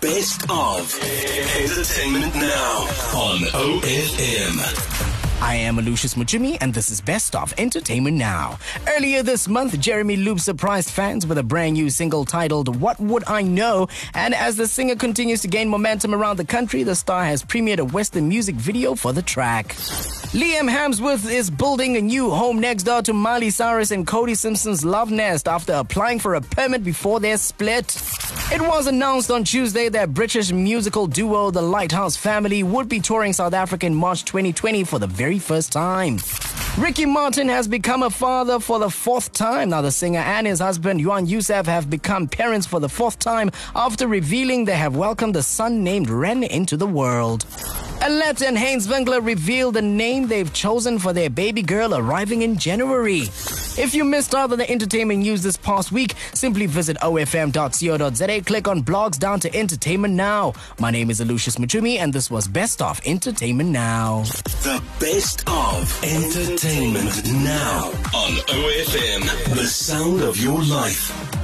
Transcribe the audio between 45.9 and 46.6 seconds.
Ren